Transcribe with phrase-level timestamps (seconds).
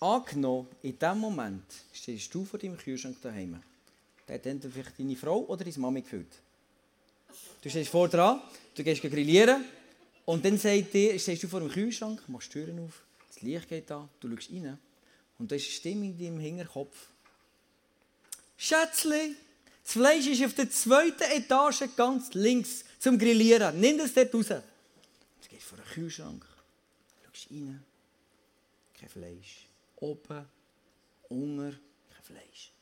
[0.00, 3.62] angenommen, in dem Moment stehst du vor deinem Kühlschrank daheim.
[4.26, 6.32] Der hat dann vielleicht deine Frau oder deine Mami gefüllt.
[7.62, 8.40] Du stehst vor dran,
[8.74, 9.64] du gehst grillieren
[10.24, 13.68] und dann sagt dir, stehst du vor dem Kühlschrank, machst die Türen auf, das Licht
[13.68, 14.78] geht an, du schaust rein
[15.38, 16.96] und da ist eine Stimme in deinem Hinterkopf.
[18.56, 19.36] Schätzli,
[19.82, 23.80] das Fleisch ist auf der zweiten Etage ganz links zum Grillieren.
[23.80, 24.48] Nimm das dort raus.
[24.48, 26.46] Du gehst vor den Kühlschrank,
[27.24, 27.82] schaust rein,
[28.98, 29.69] kein Fleisch.
[30.00, 30.46] Oben,
[31.28, 31.78] unten,
[32.10, 32.72] kein Fleisch.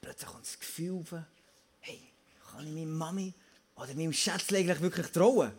[0.00, 1.04] Plötzlich kommt das Gefühl
[1.80, 2.00] hey,
[2.50, 3.34] kann ich meiner Mami
[3.76, 5.52] oder meinem Schätzchen wirklich trauen?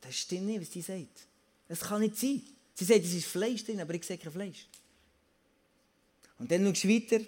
[0.00, 1.26] Das stimmt nicht, was sie sagt.
[1.68, 2.42] Das kann nicht sein.
[2.74, 4.66] Sie sagt, es ist Fleisch drin, aber ich sehe kein Fleisch.
[6.38, 7.24] Und dann schaust du weiter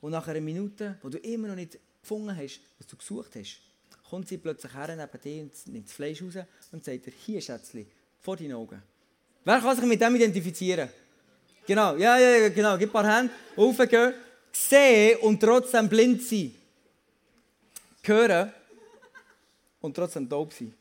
[0.00, 3.60] und nach einer Minute, wo du immer noch nicht gefunden hast, was du gesucht hast,
[4.08, 6.34] kommt sie plötzlich her neben dir und nimmt das Fleisch raus
[6.72, 7.86] und sagt dir, hier Schätzchen,
[8.20, 8.82] vor deinen Augen.
[9.44, 10.88] Wer kann sich mit dem identifizieren?
[11.68, 12.78] Genau, ja, ja, genau.
[12.78, 14.14] Gib ein paar Hände, aufgehen,
[14.50, 16.54] sehen und trotzdem blind sein.
[18.02, 18.50] Hören
[19.82, 20.72] und trotzdem taub sein.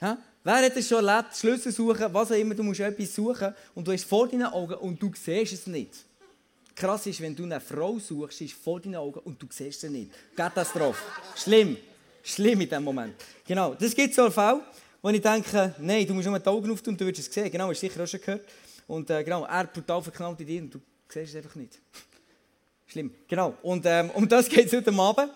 [0.00, 0.16] Ha?
[0.44, 1.36] Wer hat es schon erlebt?
[1.36, 4.74] Schlüssel suchen, was auch immer, du musst etwas suchen und du hast vor deinen Augen
[4.74, 5.90] und du siehst es nicht.
[6.76, 9.90] Krass ist, wenn du eine Frau suchst, ist vor deinen Augen und du siehst sie
[9.90, 10.12] nicht.
[10.36, 11.02] Katastrophe.
[11.34, 11.76] Schlimm.
[12.22, 13.14] Schlimm in diesem Moment.
[13.44, 14.60] Genau, das gibt so einen Fall,
[15.02, 17.50] wo ich denke, nein, du musst nur die Augen auftun und du wirst es sehen.
[17.50, 18.42] Genau, hast du sicher auch schon gehört.
[18.86, 21.78] Und äh, genau, er brutal verknallt in dir und du siehst es einfach nicht.
[22.86, 23.12] Schlimm.
[23.26, 25.32] Genau, und ähm, um das geht es heute Abend.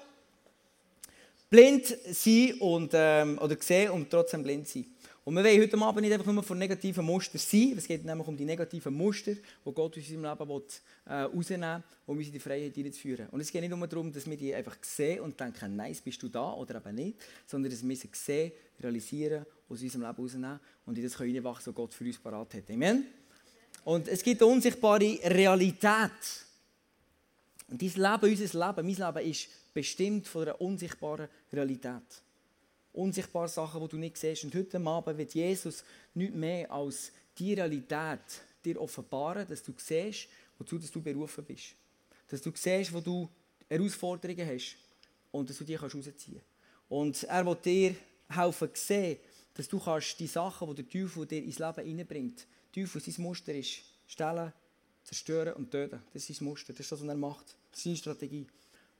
[1.48, 4.86] Blind sein und, ähm, oder sehen und trotzdem blind sein.
[5.24, 8.26] Und wir wollen heute Abend nicht einfach nur von negativen Mustern sein, es geht nämlich
[8.26, 10.62] um die negativen Muster, die Gott aus unserem Leben will,
[11.06, 13.28] äh, rausnehmen will, um uns in die Freiheit hineinzuführen.
[13.30, 16.22] Und es geht nicht nur darum, dass wir die einfach sehen und denken, nice, bist
[16.22, 20.60] du da oder eben nicht, sondern dass wir sie sehen, realisieren, aus unserem Leben rausnehmen
[20.86, 22.70] und in das können was Gott für uns parat hat.
[22.70, 23.19] Amen?
[23.84, 26.10] Und es gibt eine unsichtbare Realität.
[27.68, 32.02] Und dein Leben, unser Leben, mein Leben ist bestimmt von einer unsichtbaren Realität.
[32.92, 34.44] Unsichtbare Sachen, die du nicht siehst.
[34.44, 35.84] Und heute Abend wird Jesus
[36.14, 38.20] nicht mehr als die Realität
[38.64, 40.28] dir offenbaren, dass du siehst,
[40.58, 41.74] wozu du berufen bist.
[42.28, 43.28] Dass du siehst, wo du
[43.68, 44.76] Herausforderungen hast
[45.30, 46.44] und dass du die rausziehen kannst.
[46.88, 47.94] Und er will dir
[48.28, 49.18] helfen sehen,
[49.54, 53.54] dass du kannst die Sachen, die der Teufel dir ins Leben hineinbringt, Teufel, sein Muster
[53.54, 54.52] ist stellen,
[55.02, 56.02] zerstören und töten.
[56.12, 57.56] Das ist sein Muster, das ist das, was er macht.
[57.72, 58.46] Seine Strategie.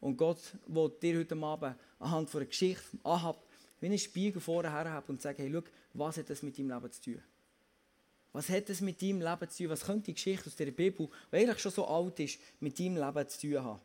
[0.01, 3.45] Und Gott will dir heute Abend anhand von einer Geschichte von Ahab
[3.81, 5.63] wie einen Spiegel vorher haben und sagen, hey, schau,
[5.95, 7.23] was hat das mit deinem Leben zu tun?
[8.33, 9.71] Was hat das mit deinem Leben zu tun?
[9.71, 12.97] Was könnte die Geschichte aus der Bibel, die eigentlich schon so alt ist, mit deinem
[12.97, 13.81] Leben zu tun haben?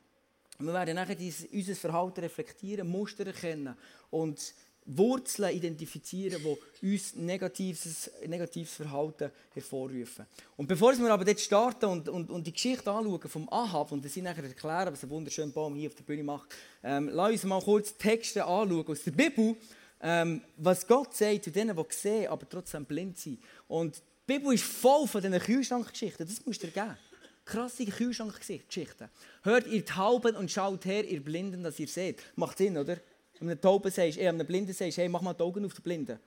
[0.60, 1.18] Und wir werden nachher
[1.52, 3.76] unser Verhalten reflektieren, Muster erkennen
[4.10, 4.54] und
[4.86, 6.42] Wurzeln identifizieren,
[6.82, 10.26] die uns negatives, negatives Verhalten hervorrufen.
[10.56, 14.06] Und bevor wir aber dort starten und, und, und die Geschichte anschauen vom Ahab und
[14.06, 16.54] das nachher erklären, was ein wunderschöner Baum hier auf der Bühne macht,
[16.84, 19.56] ähm, lass uns mal kurz Texte anschauen aus der Bibel,
[20.02, 23.40] ähm, was Gott sagt zu denen, die sehen, aber trotzdem blind sind.
[23.68, 26.98] Und die Bibel ist voll von diesen Kühlschrankgeschichten, das musst du dir geben.
[27.44, 29.10] Krasse Kühlschrankgeschichten.
[29.44, 32.20] Hört ihr Tauben und schaut her, ihr Blinden, dass ihr seht.
[32.36, 32.98] Macht Sinn, oder?
[33.40, 35.84] Wenn einem Tauben sagst, eh, einem Blinden sagst, hey, mach mal die Augen auf, den
[35.84, 36.20] Blinden.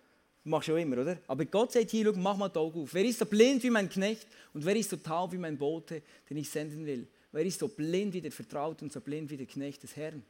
[0.45, 1.19] Machst du auch immer, oder?
[1.27, 2.95] Aber Gott sagt hier, mach mal die Augen auf.
[2.95, 6.03] Wer ist so blind wie mein Knecht und wer ist so taub wie mein Bote,
[6.29, 7.07] den ich senden will?
[7.33, 10.23] Wer ist so blind wie der Vertraut und so blind wie der Knecht des Herrn?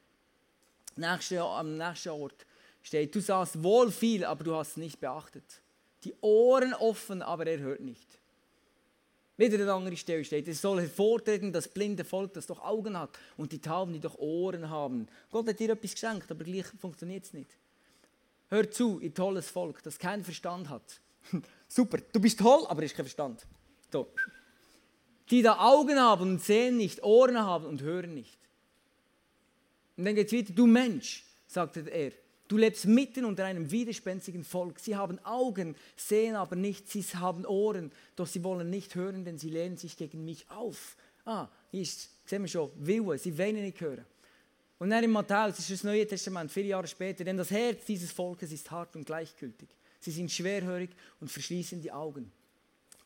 [0.96, 2.46] Nächste, am nächsten Ort
[2.82, 5.44] steht, du sahst wohl viel, aber du hast es nicht beachtet.
[6.04, 8.18] Die Ohren offen, aber er hört nicht.
[9.38, 13.16] Wieder eine andere Stelle steht, es soll hervortreten, das blinde Volk, das doch Augen hat
[13.36, 15.06] und die Tauben, die doch Ohren haben.
[15.30, 17.56] Gott hat dir etwas geschenkt, aber gleich funktioniert es nicht.
[18.48, 21.00] Hör zu, ihr tolles Volk, das keinen Verstand hat.
[21.68, 23.46] Super, du bist toll, aber hast keinen Verstand.
[23.92, 24.08] So.
[25.30, 28.38] Die da Augen haben und sehen nicht, Ohren haben und hören nicht.
[29.96, 32.10] Und dann geht es weiter, du Mensch, sagte er,
[32.48, 34.80] Du lebst mitten unter einem widerspenstigen Volk.
[34.80, 36.88] Sie haben Augen, sehen aber nicht.
[36.88, 40.96] Sie haben Ohren, doch sie wollen nicht hören, denn sie lehnen sich gegen mich auf.
[41.26, 44.04] Ah, hier ist, sehen wir schon, Wille, sie wollen nicht hören.
[44.78, 47.84] Und dann in Matthäus, das ist das Neue Testament, vier Jahre später, denn das Herz
[47.84, 49.68] dieses Volkes ist hart und gleichgültig.
[50.00, 50.90] Sie sind schwerhörig
[51.20, 52.32] und verschließen die Augen.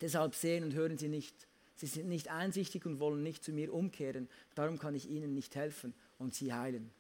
[0.01, 1.35] Deshalb sehen und hören sie nicht.
[1.77, 4.29] Sie sind nicht einsichtig und wollen nicht zu mir umkehren.
[4.55, 6.91] Darum kann ich ihnen nicht helfen und sie heilen.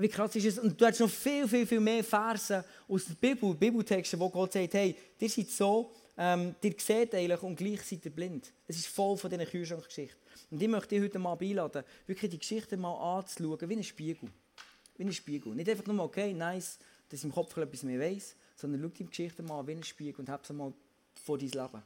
[0.00, 0.58] Wie krass ist es?
[0.58, 4.54] Und du hast noch viel, viel, viel mehr Verse aus der Bibel, Bibeltexte, wo Gott
[4.54, 8.50] sagt, hey, ihr seid so, ähm, ihr seht eigentlich und gleich seid ihr blind.
[8.66, 10.18] Es ist voll von diesen Kühlschrankgeschichten.
[10.50, 14.30] Und ich möchte dich heute mal einladen, wirklich die Geschichte mal anzuschauen, wie ein Spiegel.
[14.96, 15.54] Wie ein Spiegel.
[15.54, 16.78] Nicht einfach nur, okay, nice,
[17.10, 20.20] dass ich im Kopf etwas mehr weiss, sondern schau die Geschichte mal wie ein Spiegel
[20.20, 20.72] und hab sie mal
[21.24, 21.82] vor dein Leben.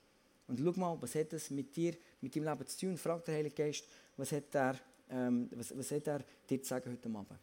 [0.47, 2.97] Und schau mal, was hat das mit dir, mit deinem Leben zu tun?
[2.97, 3.85] Frag den Heiligen Geist,
[4.17, 4.79] was hat er,
[5.11, 7.41] ähm, was, was hat er dir zu sagen heute Abend?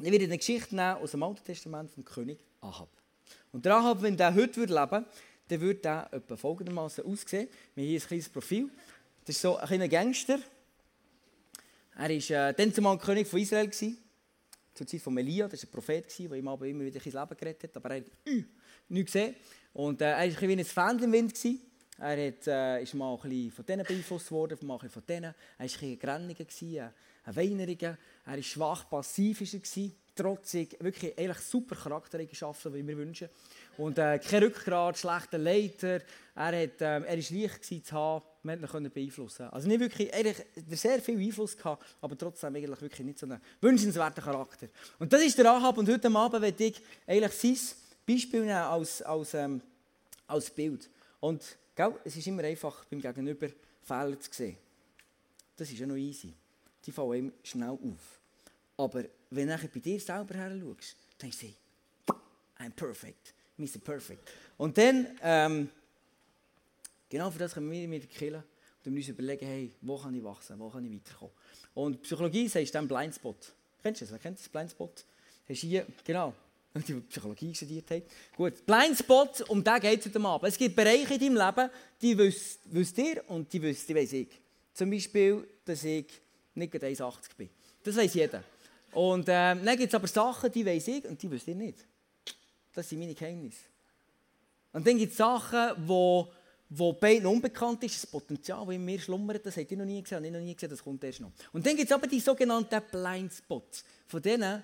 [0.00, 2.88] Ich werde eine Geschichte nehmen aus dem Alten Testament vom König Ahab.
[3.50, 5.06] Und der Ahab, wenn der heute leben würde,
[5.48, 7.48] dann würde der etwa folgendermaßen aussehen.
[7.74, 8.70] Wir haben hier ein kleines Profil.
[9.24, 10.38] Das ist so ein kleiner Gangster.
[11.96, 13.66] Er war äh, dann zumal König von Israel.
[13.66, 13.98] Gewesen,
[14.72, 17.36] zur Zeit von Elia, das war ein Prophet, der ihm aber immer wieder ins Leben
[17.36, 17.76] gerettet hat.
[17.78, 18.44] Aber er hat äh,
[18.88, 19.34] nichts gesehen.
[19.72, 21.34] Und äh, er war ein wie ein Fan im Wind.
[21.34, 21.60] Gewesen.
[21.98, 25.06] Er hat, äh, ist mal ein bisschen von denen beeinflusst worden, mal ein bisschen von
[25.08, 25.24] denen.
[25.24, 26.90] Er war ein bisschen
[27.28, 27.98] ein Grenniger, ein Weineriger.
[28.26, 33.28] Er war schwach, passiv ist er trotzig, wirklich eigentlich super Charaktereigenschaften, wie wir wünschen.
[33.76, 36.00] Und äh, kein Rückgrat, schlechter Leiter.
[36.34, 39.48] Er, hat, ähm, reich gewesen, zu haben, man konnte ihn beeinflussen.
[39.50, 40.34] Also nicht wirklich, er
[40.70, 44.66] sehr viel Einfluss gehabt, aber trotzdem eigentlich wirklich nicht so einen wünschenswerten Charakter.
[44.98, 49.02] Und das ist der Ahab und heute Abend werde ich eigentlich sein Beispiel nehmen als,
[49.02, 49.60] als, ähm,
[50.26, 50.90] als Bild.
[51.20, 51.44] Und
[51.76, 53.48] gell, es ist immer einfach beim Gegenüber
[53.82, 54.56] Fehler zu sehen.
[55.56, 56.34] Das ist ja noch easy.
[56.88, 58.18] Die fallen ihm schnell auf.
[58.78, 61.40] Aber wenn du bei dir selber her schaust, denkst
[62.06, 62.14] du,
[62.58, 63.34] I'm perfect.
[63.58, 63.78] Mr.
[63.78, 64.26] Perfect.
[64.56, 65.68] Und dann, ähm,
[67.10, 68.42] genau für das können wir mit killen
[68.86, 71.34] und uns überlegen, hey, wo kann ich wachsen, wo kann ich weiterkommen.
[71.74, 73.52] Und Psychologie sagt dann Blindspot.
[73.82, 74.12] Kennst du das?
[74.12, 75.04] Wer kennt das Blindspot?
[75.46, 76.32] Hast hier, genau,
[76.88, 78.02] die Psychologie studiert haben.
[78.34, 80.48] Gut, Blindspot, um den geht es heute Abend.
[80.48, 81.70] Es gibt Bereiche in deinem Leben,
[82.00, 84.28] die wisst ihr und die wisst, die weiss ich.
[84.72, 86.06] Zum Beispiel, dass ich
[86.58, 87.48] nicht 1,80 bin.
[87.82, 88.42] Das weiß jeder.
[88.92, 91.84] Und ähm, dann gibt es aber Sachen, die weiss ich und die wisst ihr nicht.
[92.74, 93.64] Das sind meine Geheimnisse.
[94.72, 96.32] Und dann gibt es Sachen, wo,
[96.68, 100.02] wo beiden unbekannt ist, das Potenzial, das in mir schlummert, das habt ihr noch nie
[100.02, 101.32] gesehen, ich noch nie gesehen, das kommt erst noch.
[101.52, 103.84] Und dann gibt es aber die sogenannten Blindspots.
[104.06, 104.62] Von denen,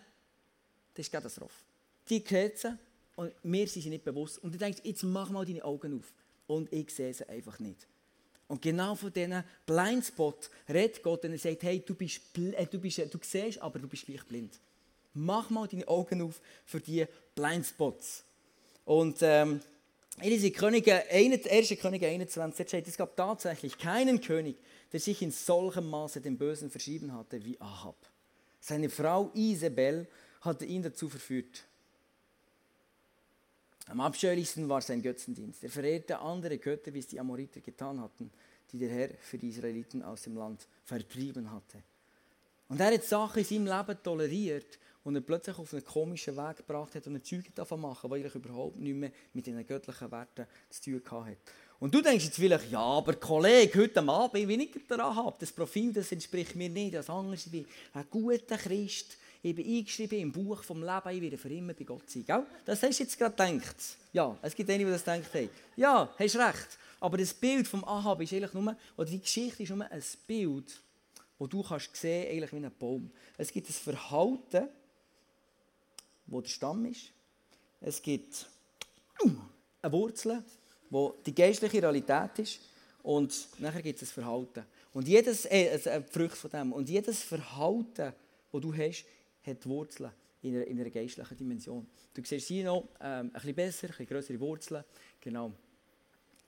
[0.95, 1.55] das ist Katastrophe.
[2.09, 2.79] Die sehen
[3.17, 4.39] und mir sind sie nicht bewusst.
[4.39, 6.13] Und du denkst, jetzt mach mal deine Augen auf.
[6.47, 7.87] Und ich sehe sie einfach nicht.
[8.55, 12.79] Und genau von diesen Blindspots redet Gott und er sagt, hey, du, bist, äh, du,
[12.79, 14.61] bist, du siehst, aber du bist gleich blind.
[15.13, 18.23] Mach mal deine Augen auf für diese Blindspots.
[18.85, 19.61] Und ähm,
[20.23, 21.81] in Könige, 1.
[21.81, 24.55] Könige 21 dort steht, es gab tatsächlich keinen König,
[24.93, 27.97] der sich in solchem Maße dem Bösen verschrieben hatte wie Ahab.
[28.61, 30.07] Seine Frau Isabel
[30.43, 31.65] hatte ihn dazu verführt.
[33.87, 35.63] Am abscheulichsten war sein Götzendienst.
[35.63, 38.31] Er verehrte andere Götter, wie es die Amoriter getan hatten,
[38.73, 41.83] die der Herr für die Israeliten aus dem Land vertrieben hatte.
[42.69, 46.57] Und er hat Sachen in seinem Leben toleriert, und er plötzlich auf einen komischen Weg
[46.57, 50.11] gebracht hat und eine Zeuge davon machen, die eigentlich überhaupt nicht mehr mit diesen göttlichen
[50.11, 51.37] Werten zu tun hat.
[51.79, 55.53] Und du denkst jetzt vielleicht, ja, aber Kollege, heute Abend, wenn ich daran habe, das
[55.53, 60.19] Profil, das entspricht mir nicht, das andere ist wie ein guter Christ, ich bin eingeschrieben
[60.21, 62.25] im Buch vom Leben, ich werde für immer bei Gott sein.
[62.25, 62.47] Gell?
[62.65, 63.77] Das hast du jetzt gerade gedacht.
[64.11, 65.51] Ja, es gibt einige, die das denken haben.
[65.77, 66.79] Ja, hast recht.
[66.99, 70.81] Aber das Bild vom Ahab ist eigentlich nur, oder die Geschichte ist nur ein Bild,
[71.39, 73.11] wo du kannst sehen, eigentlich wie ein Baum.
[73.37, 74.67] Es gibt ein Verhalten,
[76.25, 77.13] wo der Stamm ist.
[77.83, 78.47] Es gibt
[79.23, 80.43] eine Wurzel,
[80.89, 82.61] wo die geistliche Realität ist.
[83.03, 84.65] Und nachher gibt es ein Verhalten.
[84.95, 86.73] Und jedes, äh, also eine Frucht von dem.
[86.73, 88.15] Und jedes Verhalten,
[88.51, 89.05] das du hast,
[89.47, 90.11] hat Wurzeln
[90.43, 91.87] in einer, in einer geistlichen Dimension.
[92.13, 94.85] Du siehst hier noch ähm, ein bisschen besser, ein bisschen größere Wurzeln.
[95.21, 95.53] Genau.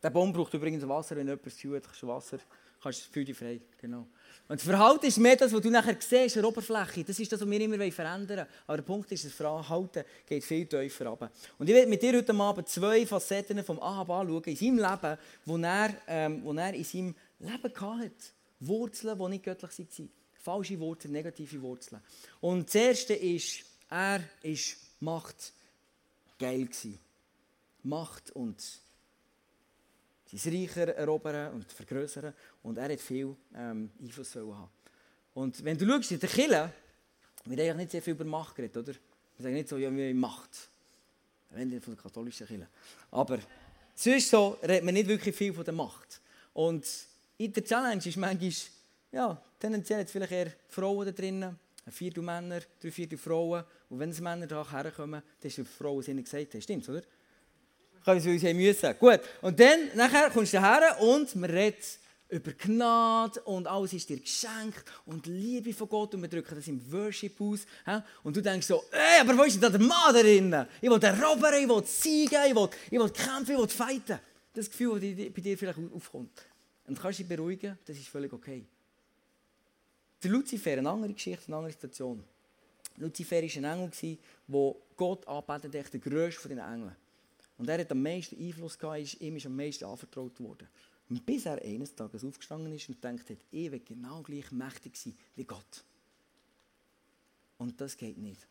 [0.03, 2.39] Der Baum braucht übrigens Wasser, wenn jemand tut, kannst du Wasser,
[2.83, 3.61] kannst du für frei.
[3.81, 4.07] Genau.
[4.49, 7.03] Und das Verhalten ist mehr das, was du nachher siehst, der Oberfläche.
[7.03, 8.49] Das ist das, was wir immer verändern wollen.
[8.67, 11.33] Aber der Punkt ist, das Verhalten geht viel tiefer runter.
[11.59, 15.19] Und ich werde mit dir heute Abend zwei Facetten vom Ahab anschauen, in seinem Leben,
[15.45, 18.12] wo er, ähm, wo er in seinem Leben hatte.
[18.61, 20.11] Wurzeln, die nicht göttlich waren.
[20.47, 22.00] Falsche Wurzeln, negative Wurzeln.
[22.41, 24.59] Und das Erste ist, er war
[25.00, 25.53] Macht
[26.38, 26.69] geil.
[27.83, 28.62] Macht und
[30.33, 32.33] sein Reicher erobern und vergrößern.
[32.62, 34.69] Und er hat viel ähm, Einfluss haben.
[35.35, 36.73] Und wenn du schaust, in der Kirche
[37.45, 38.93] wird eigentlich nicht sehr viel über Macht geredet, oder?
[38.93, 40.69] Wir sagen nicht so, ja, wir haben Macht.
[41.50, 42.69] Wenn von der katholischen Kirche.
[43.11, 43.41] Aber
[43.97, 46.21] sonst so redet man nicht wirklich viel von der Macht.
[46.55, 46.87] Und
[47.37, 48.53] in der Challenge ist manchmal,
[49.13, 53.65] ja, tendenziell jetzt vielleicht eher Frauen da drinnen, ein Viertel Männer, drei Viertel Frauen.
[53.89, 56.61] Und wenn es Männer da herkommen, dann ist es Frauen, die gesagt haben.
[56.61, 57.03] Stimmt's, oder?
[58.05, 58.99] Können sie uns haben müssen.
[58.99, 59.21] Gut.
[59.43, 61.99] Und dann, nachher kommst du her und man redet
[62.29, 66.67] über Gnade und alles ist dir geschenkt und Liebe von Gott und wir drücken das
[66.67, 67.67] im Worship aus.
[68.23, 70.67] Und du denkst so, ey, aber wo ist denn da der Mann drin?
[70.81, 74.19] Ich will erobern, ich will siegen, ich will, kämpfen, ich will fighten.
[74.53, 76.43] Das Gefühl, das bei dir vielleicht aufkommt.
[76.87, 78.67] Und kannst dich beruhigen, das ist völlig okay.
[80.23, 82.25] Der Luzifer, eine andere Geschichte, eine andere Situation.
[82.96, 84.18] Luzifer war ein Engel,
[84.49, 86.96] der Gott anbetet, der grösste von den Engeln.
[87.58, 90.68] Und er hat am meisten Einfluss gehabt, ist, ihm ist am meisten anvertraut worden.
[91.08, 94.96] Und bis er eines Tages aufgestanden ist und denkt hat, ich will genau gleich mächtig
[94.96, 95.85] sein wie Gott.
[97.58, 98.46] Und das geht nicht.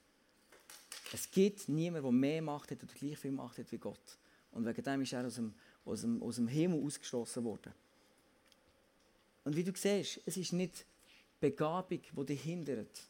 [1.14, 4.18] Es gibt niemanden, der mehr Macht hat oder gleich viel Macht hat wie Gott.
[4.52, 5.54] Und wegen dem ist er aus dem,
[5.84, 7.74] aus dem, aus dem Himmel ausgeschlossen worden.
[9.44, 10.86] Und wie du siehst, es ist nicht
[11.40, 13.02] Begabung, die dich hindert.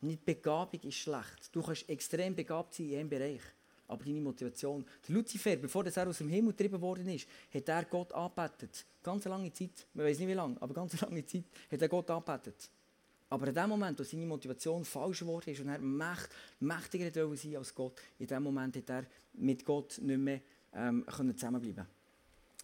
[0.00, 1.50] Nicht Begabung ist schlecht.
[1.52, 3.42] Du kannst extrem begabt sein in einem Bereich.
[3.88, 4.84] Aber deine Motivation.
[5.06, 8.84] Der Luzifer, bevor er aus dem Himmel getrieben worden ist, hat er Gott angebetet.
[9.02, 9.86] Ganz lange Zeit.
[9.94, 12.70] Man weiß nicht wie lange, aber ganz lange Zeit hat er Gott angebetet.
[13.28, 16.28] Aber in dem Moment, wo seine Motivation falsch geworden ist und er mächt,
[16.60, 20.40] mächtiger sein als Gott, in dem Moment hat er mit Gott nicht mehr
[20.74, 21.04] ähm,
[21.34, 21.86] zusammenbleiben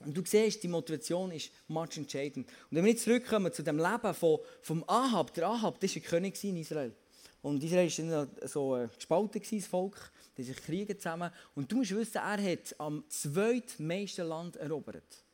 [0.00, 2.46] Und du siehst, die Motivation ist much entscheidend.
[2.46, 6.02] Und wenn wir jetzt zurückkommen zu dem Leben von, vom Ahab, der Ahab, das war
[6.02, 6.94] ein König in Israel.
[7.42, 11.30] Und Israel war so äh, gespalten, das Volk, die sich kriegen zusammen.
[11.54, 15.24] Und du musst wissen, er hat am zweitmeisten Land erobert.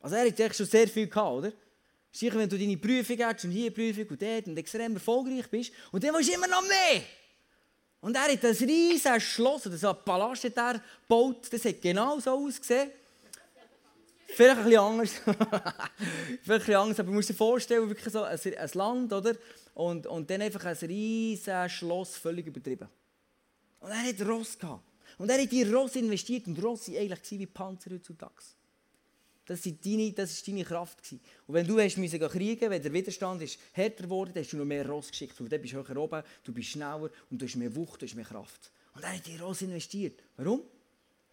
[0.00, 1.52] Also er hat schon sehr viel gehabt, oder?
[2.12, 5.72] Sicher, wenn du deine Prüfung hast und hier Prüfung und dort und extrem erfolgreich bist
[5.92, 7.02] und dann willst du immer noch mehr.
[8.00, 11.80] Und er hat ein riesiges Schloss, oder so ein Palast hat er gebaut, das hat
[11.82, 12.90] genau so ausgesehen.
[14.34, 15.10] Vielleicht ein bisschen anders.
[16.42, 19.34] Vielleicht ein anders, aber du musst dir vorstellen, wirklich so ein, ein Land, oder?
[19.74, 22.88] Und, und dann einfach ein riesiges Schloss, völlig übertrieben.
[23.80, 24.84] Und er hat Ross gehabt.
[25.18, 28.32] Und er hat in Ross investiert und Ross war eigentlich wie Panzer heutzutage.
[29.44, 31.02] Das war deine, deine Kraft.
[31.02, 31.20] Gewesen.
[31.46, 34.56] Und wenn du hast müssen kriegen wenn der Widerstand ist härter geworden dann hast du
[34.56, 35.40] noch mehr Ross geschickt.
[35.40, 38.06] Und dann bist du höher oben, du bist schneller und du hast mehr Wucht, du
[38.06, 38.70] hast mehr Kraft.
[38.94, 40.22] Und er hat in Ross investiert.
[40.36, 40.62] Warum?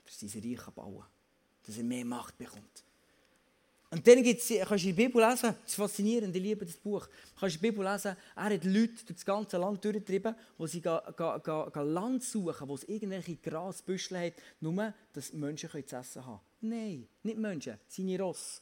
[0.06, 1.08] Dass er sein Reich bauen kann.
[1.66, 2.84] Dass er mehr Macht bekommt.
[3.90, 7.06] Und dann gibt's, kannst du die Bibel lesen, das ist faszinierend, ich liebe das Buch.
[7.06, 10.82] Du kannst die Bibel lesen, er hat Leute durch das ganze Land durchgetrieben, wo sie
[10.82, 15.96] ga, ga, ga, ga Land suchen, wo es irgendwelche Grasbüschel hat, nur, dass Menschen zu
[15.96, 18.62] essen haben Nein, nicht Menschen, seine Ross.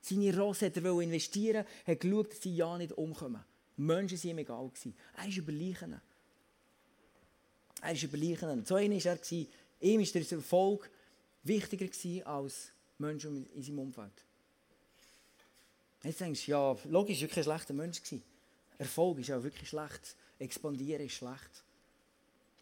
[0.00, 3.44] Seine Ross hat er investieren, hat geschaut, dass sie ja nicht umkommen.
[3.76, 4.70] Menschen waren ihm egal.
[5.16, 6.00] Er ist überleichen.
[7.82, 8.64] Er ist überleichen.
[8.64, 9.46] So einer war er.
[9.80, 10.90] Ihm war der Erfolg
[11.42, 14.12] wichtiger als Menschen in seinem Umfeld.
[16.02, 18.00] Jetzt denkst du, ja, logisch, war wirklich ein schlechter Mensch.
[18.78, 20.16] Erfolg ist auch wirklich schlecht.
[20.38, 21.64] Expandieren ist schlecht.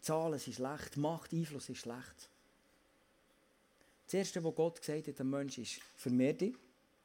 [0.01, 0.97] Zahlen sind schlecht.
[0.97, 2.29] Macht, Einfluss ist schlecht.
[4.05, 6.53] Das Erste, was Gott gesagt hat, der Mensch ist, vermehr dich.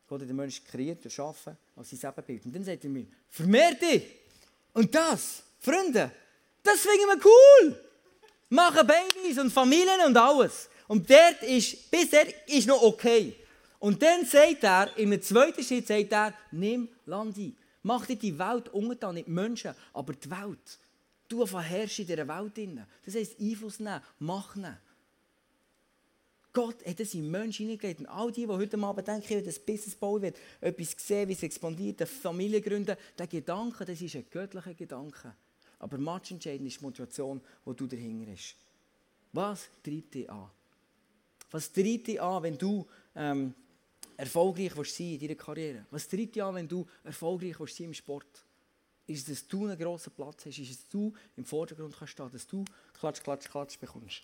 [0.09, 2.45] Gott hat den Menschen kreiert, erschaffen, als sein Ebenbild.
[2.47, 4.05] Und dann sagt er mir, vermehr dich!
[4.73, 6.12] Und das, Freunde,
[6.62, 7.81] das finden wir cool!
[8.50, 10.69] Machen Babys und Familien und alles.
[10.87, 13.35] Und dort ist, bisher ist noch okay.
[13.78, 17.56] Und dann sagt er, im zweiten Schritt sagt er, nimm Land ein.
[17.83, 20.78] Mach dir die Welt untertan, nicht Menschen, aber die Welt.
[21.28, 22.78] Du herrschen in dieser Welt.
[23.04, 24.76] Das heisst, Einfluss nehmen, Macht nehmen.
[26.52, 28.00] Gott hat es in Menschen hineingelegt.
[28.00, 31.35] Und all die, die heute Abend denken, wie das Business bauen wird, etwas sehen, wie
[31.35, 35.35] es expandiert, eine Familie gründen, der Gedanke, das ist ein göttlicher Gedanke.
[35.78, 38.56] Aber much entscheidend ist die Motivation, die du dahinter hast.
[39.35, 40.49] Was treibt dich an?
[41.50, 43.54] Was treibt dich an, wenn du ähm,
[44.16, 45.87] erfolgreich sein in deiner Karriere?
[45.90, 48.44] Was treibt dich an, wenn du erfolgreich sein im Sport?
[49.06, 50.58] Ist es, dass du einen grossen Platz hast?
[50.58, 52.64] Ist es, dass du im Vordergrund kannst stehen, dass du
[52.99, 54.23] Klatsch, Klatsch, Klatsch bekommst?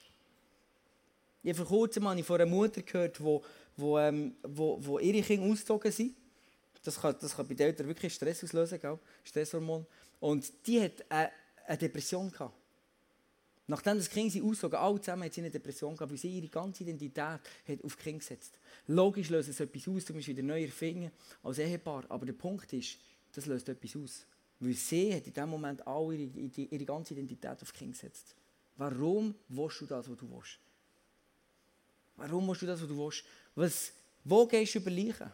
[1.42, 3.42] Ich habe vor kurzem habe ich von einer Mutter gehört, wo,
[3.76, 6.16] wo, ähm, wo, wo ihre Kinder ausgezogen sind.
[6.84, 8.99] Das kann, das kann bei den Eltern wirklich Stress auslösen, gell?
[9.25, 9.87] Stresshormon.
[10.20, 11.30] Und die hat eine,
[11.66, 12.54] eine Depression gehabt.
[13.66, 16.49] Nachdem das Kind sie auszogen, alle zusammen hat sie eine Depression gehabt, weil sie ihre
[16.49, 18.59] ganze Identität hat auf Kind gesetzt.
[18.88, 22.04] Logisch löst es etwas aus, du musst wieder neu erfinden als Ehepaar.
[22.09, 22.99] Aber der Punkt ist,
[23.33, 24.26] das löst etwas aus.
[24.59, 28.35] Weil sie hat in dem Moment all ihre, ihre ganze Identität auf Kind gesetzt.
[28.76, 30.59] Warum willst du das, was du willst?
[32.16, 33.25] Warum musst du das, was du willst?
[33.54, 33.92] Was,
[34.25, 35.31] wo gehst du überleichen?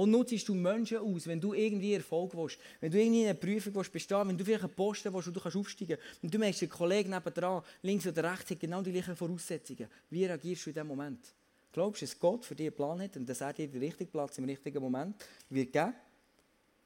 [0.00, 2.58] Wo nutzt du Menschen aus, wenn du irgendwie Erfolg willst?
[2.80, 5.58] Wenn du irgendwie eine Prüfung willst bestehen wenn du vielleicht einen Posten willst, wo du
[5.58, 9.14] aufsteigen kannst, und du merkst, der Kollege nebenan, links oder rechts, hat genau die gleichen
[9.14, 9.88] Voraussetzungen.
[10.08, 11.34] Wie reagierst du in diesem Moment?
[11.70, 14.10] Glaubst du, dass Gott für dich einen Plan hat und dass er dir den richtigen
[14.10, 15.92] Platz im richtigen Moment wird geben?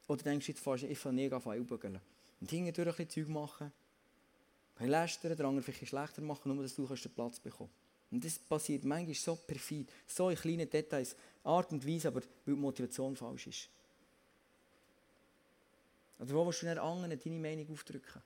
[0.09, 2.01] Oder denkst du jetzt fast, ich fange nie an einbügeln?
[2.41, 3.73] Und hinterher ein bisschen Zeug machen,
[4.75, 7.84] ein lästern, der andere vielleicht schlechter machen, nur dass du den Platz bekommst.
[8.11, 12.55] Und das passiert manchmal so perfid, so in kleinen Details, Art und Weise, aber weil
[12.55, 13.69] die Motivation falsch ist.
[16.19, 18.23] Oder wo willst du den anderen deine Meinung aufdrücken?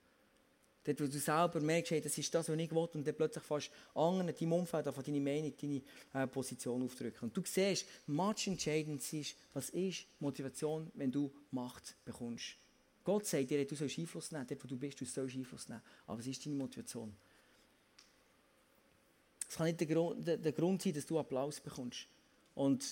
[0.85, 3.45] Dort, wo du selber merkst, hey, das ist das, was ich will, und dann plötzlich
[3.45, 5.83] fast anderen, deinem Umfeld, von deine Meinung, deine
[6.15, 7.29] äh, Position aufdrücken.
[7.29, 12.57] Und du siehst, much entscheidend ist, was ist Motivation, wenn du Macht bekommst.
[13.05, 15.83] Gott sagt dir, du sollst Einfluss nehmen, dort, wo du bist, du sollst Einfluss nehmen.
[16.07, 17.15] Aber was ist deine Motivation?
[19.49, 22.07] Es kann nicht der Grund, der, der Grund sein, dass du Applaus bekommst.
[22.55, 22.85] Und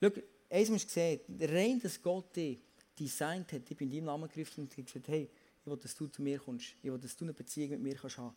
[0.00, 0.10] schau,
[0.50, 2.58] eins musst du sehen, rein, dass Gott dich
[2.98, 5.28] designt hat, ich bin in deinem Namen gerufen und gesagt, hey,
[5.60, 7.94] ich will, dass du zu mir kommst, ich will, dass du eine Beziehung mit mir
[7.96, 8.34] kannst haben.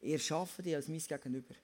[0.00, 1.54] Ich schaffe dich als mein Gegenüber.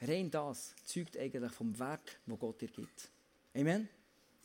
[0.00, 3.10] Rein das zeugt eigentlich vom Wert, wo Gott dir gibt.
[3.54, 3.88] Amen.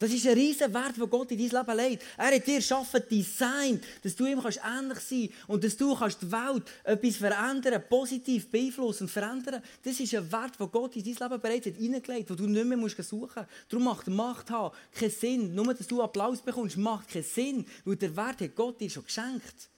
[0.04, 2.04] Das ist ein riesen Wert, den Gott in dein Leben legt.
[2.18, 5.96] Er hat dir geschaffen, Design, dass du ihm kannst ähnlich sein kannst und dass du
[5.96, 9.64] kannst die Welt etwas verändern, positiv beeinflussen und verändern.
[9.82, 12.66] Das ist ein Wert, den Gott in dein Leben bereits hat hineingelegt, den du nicht
[12.66, 13.48] mehr suchen musst.
[13.70, 15.56] Darum macht Macht haben keinen Sinn.
[15.56, 19.06] Nur, dass du Applaus bekommst, macht keinen Sinn, weil der Wert hat Gott dir schon
[19.06, 19.70] geschenkt.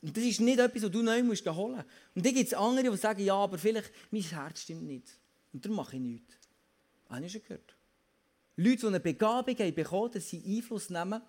[0.00, 1.88] Und das ist nicht etwas, was du neu musst holen musst.
[2.14, 5.08] Und dann gibt es andere, die sagen, ja, aber vielleicht mein Herz stimmt nicht.
[5.52, 6.34] Und darum mache ich nichts.
[7.10, 7.77] Habe ich schon gehört.
[8.58, 11.22] Leute, die eine Begabung haben bekommen, dass sie Einfluss nehmen.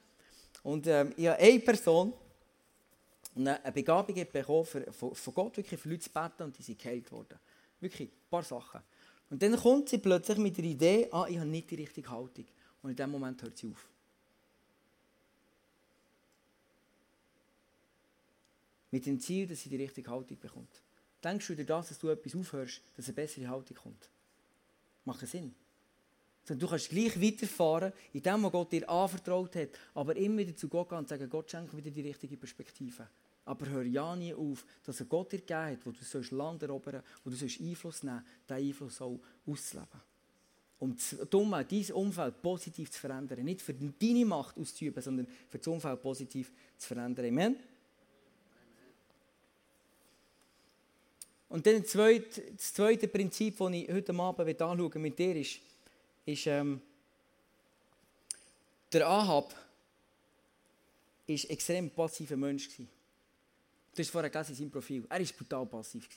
[0.63, 2.13] Und ähm, ich habe eine Person,
[3.35, 7.11] eine Begabung bekommen, für, von, Gott wirklich für Leute zu beten und die sind geheilt
[7.11, 7.37] worden.
[7.79, 8.81] Wirklich, ein paar Sachen.
[9.29, 12.45] Und dann kommt sie plötzlich mit der Idee, ah, ich habe nicht die richtige Haltung.
[12.81, 13.87] Und in dem Moment hört sie auf.
[18.89, 20.81] Mit dem Ziel, dass sie die richtige Haltung bekommt.
[21.23, 24.09] Denkst du dir das, dass du etwas aufhörst, dass eine bessere Haltung kommt?
[25.05, 25.53] Macht Sinn?
[26.57, 30.67] Du kannst gleich weiterfahren in dem, was Gott dir anvertraut hat, aber immer wieder zu
[30.67, 33.07] Gott gehen und sagen, Gott schenkt wieder die richtige Perspektive.
[33.45, 36.63] Aber hör ja nie auf, dass er Gott dir gegeben hat, wo du sollst Land
[36.63, 40.01] erobern wo du sollst Einfluss nehmen diesen Einfluss auch auszuleben.
[40.79, 40.95] Um
[41.29, 43.43] dein Umfeld positiv zu verändern.
[43.43, 47.25] Nicht für deine Macht auszuüben, sondern für das Umfeld positiv zu verändern.
[47.25, 47.55] Amen?
[51.49, 55.59] Und dann das zweite, das zweite Prinzip, das ich heute Abend anschauen mit dir ist,
[56.25, 56.81] ist ähm,
[58.91, 59.53] der Ahab
[61.29, 62.69] war ein extrem passiver Mensch.
[62.77, 62.85] Du
[63.99, 65.05] hast vorher gelesen in seinem Profil.
[65.09, 66.07] Er war brutal passiv.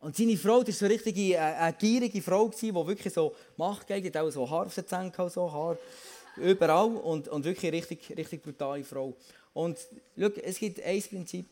[0.00, 3.86] Und seine Frau war so eine richtige, äh, eine gierige Frau, die wirklich so Macht
[3.86, 5.76] gegeben hat, auch so Haar auf den so Haar
[6.36, 9.16] überall und, und wirklich eine richtig, richtig brutale Frau.
[9.54, 9.78] Und
[10.16, 11.46] schau, es gibt ein Prinzip.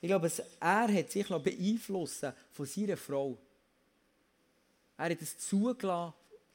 [0.00, 3.36] Ich glaube, er hat sich beeinflussen von seiner Frau.
[4.96, 6.14] Er hat es zugelassen,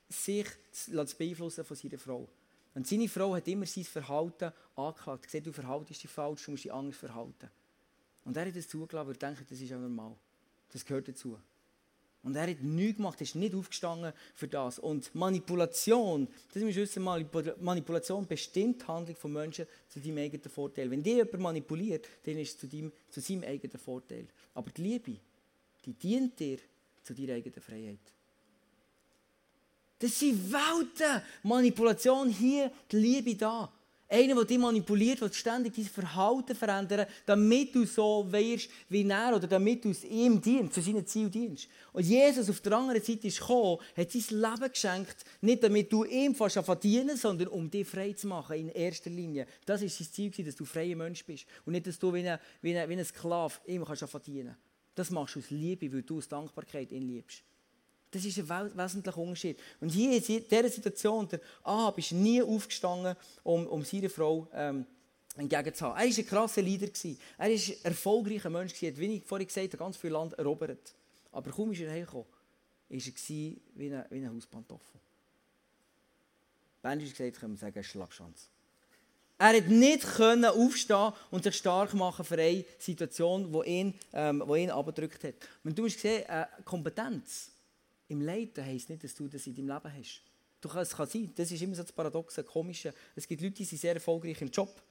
[0.09, 2.27] sich zu beeinflussen von seiner Frau.
[2.73, 5.23] Und seine Frau hat immer sein Verhalten angeklagt.
[5.23, 7.49] Gesagt, du verhaltest dich falsch, du musst dich anders verhalten.
[8.25, 10.15] Und er hat es zugelassen, weil er denkt, das ist auch normal.
[10.71, 11.37] Das gehört dazu.
[12.25, 14.79] Und er hat nichts gemacht, ist nicht aufgestanden für das.
[14.79, 20.89] Und Manipulation, das wir wissen, Manipulation bestimmt die Handlung von Menschen zu deinem eigenen Vorteil.
[20.89, 24.25] Wenn dich jemand manipuliert, dann ist es zu, deinem, zu seinem eigenen Vorteil.
[24.55, 25.17] Aber die Liebe,
[25.85, 26.57] die dient dir
[27.03, 28.14] zu deiner eigenen Freiheit.
[30.05, 31.23] Das sind Welten.
[31.41, 33.71] Manipulation hier, die Liebe da.
[34.07, 39.35] Einer, der dich manipuliert, der ständig dein Verhalten verändern, damit du so wirst wie er
[39.35, 41.67] oder damit du es ihm dienst, zu seinem Ziel dienst.
[41.91, 46.03] Und Jesus auf der anderen Seite ist gekommen, hat sein Leben geschenkt, nicht damit du
[46.03, 49.47] ihm fast verdienen sondern um dich frei zu machen in erster Linie.
[49.65, 52.37] Das war sein Ziel, dass du freier Mensch bist und nicht, dass du wie ein,
[52.61, 54.55] wie ein, wie ein Sklave ihm kannst verdienen
[54.93, 57.41] Das machst du aus Liebe, weil du aus Dankbarkeit ihn liebst.
[58.15, 59.59] Das ist ein wesentlicher Unterschied.
[59.81, 64.85] Und hier in dieser Situation, der Ahab ist nie aufgestanden, um, um seine Frau ähm,
[65.35, 66.01] entgegenzuhalten.
[66.01, 66.87] Er war ein krasser Leader.
[66.87, 68.81] Er war ein erfolgreicher Mensch.
[68.81, 70.95] Er hat, wie ich vorhin gesagt habe, ganz viel Land erobert.
[71.33, 72.25] Aber kaum ist er hergekommen,
[72.87, 75.01] war er wie ein, wie ein Hauspantoffel.
[76.81, 78.47] Bändisch gesagt, können wir sagen, Schlagschanz.
[79.37, 84.41] Er hat nicht können aufstehen und sich stark machen für eine Situation, die ihn, ähm,
[84.55, 85.33] ihn abgedrückt hat.
[85.65, 87.51] Und du hast gesehen, äh, Kompetenz
[88.07, 90.21] im Leiden heisst nicht, dass du das in deinem Leben hast.
[90.61, 92.93] Du es kann sein, das ist immer so das Paradoxe, Komische.
[93.15, 94.81] Es gibt Leute, die sind sehr erfolgreich im Job.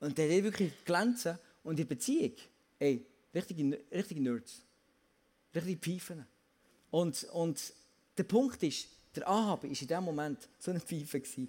[0.00, 1.38] Und die wirklich glänzen.
[1.62, 2.34] Und in Beziehung,
[2.78, 4.62] ey, richtige, richtige Nerds.
[5.54, 6.26] Richtige Pfeifen.
[6.90, 7.72] Und, und
[8.16, 11.20] der Punkt ist, der Ahab war in diesem Moment so eine Pfeife.
[11.20, 11.48] Gewesen.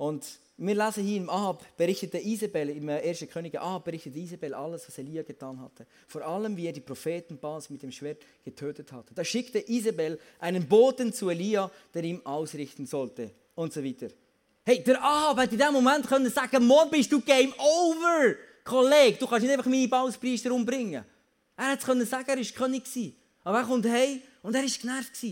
[0.00, 0.24] Und
[0.56, 3.26] wir lesen hier im Ahab, berichtete Isabel, im 1.
[3.30, 5.86] König Ahab berichtete Isabel alles, was Elia getan hatte.
[6.06, 9.12] Vor allem, wie er die Propheten Baals mit dem Schwert getötet hatte.
[9.12, 13.30] Da schickte Isabel einen Boten zu Elia, der ihm ausrichten sollte.
[13.54, 14.08] Und so weiter.
[14.64, 18.36] Hey, der Ahab hätte in dem Moment können sagen, morgen bist du Game Over.
[18.64, 21.04] Kollege, du kannst nicht einfach meine Baalspriester umbringen.
[21.58, 23.14] Er hätte können sagen, er war König.
[23.44, 25.24] Aber er kommt heim und er war genervt.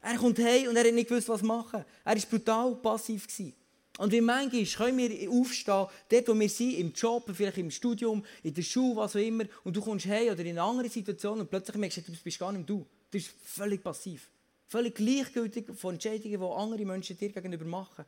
[0.00, 1.84] Er kommt heim und er hat nicht gewusst, was machen.
[2.02, 3.26] Er war brutal passiv.
[3.26, 3.52] Gewesen.
[3.98, 8.24] Und wie manchmal können wir aufstehen, dort wo wir sind, im Job, vielleicht im Studium,
[8.42, 11.40] in der Schule, was auch immer, und du kommst heim oder in eine andere Situation
[11.40, 12.78] und plötzlich merkst du, du bist gar nicht du.
[12.78, 14.28] Du bist völlig passiv.
[14.66, 18.04] Völlig gleichgültig von Entscheidungen, die andere Menschen dir gegenüber machen.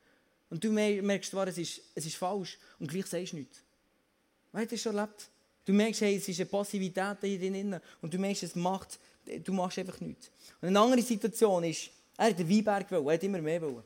[0.51, 3.62] Und du merkst zwar, es ist, es ist falsch, und gleich sagst du nichts.
[4.51, 5.29] Weißt du das schon erlebt?
[5.64, 8.99] Du merkst, hey, es ist eine Passivität in dir drin, und du merkst, es macht,
[9.44, 10.31] du machst einfach nichts.
[10.61, 13.83] Und eine andere Situation ist, er hat den Weinberg wollen, er hat immer mehr wollen.